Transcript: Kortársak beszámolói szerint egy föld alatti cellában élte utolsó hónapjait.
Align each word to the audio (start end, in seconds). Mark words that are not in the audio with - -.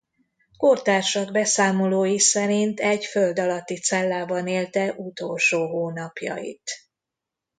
Kortársak 0.57 1.31
beszámolói 1.31 2.19
szerint 2.19 2.79
egy 2.79 3.05
föld 3.05 3.39
alatti 3.39 3.79
cellában 3.79 4.47
élte 4.47 4.93
utolsó 4.93 5.67
hónapjait. 5.69 6.71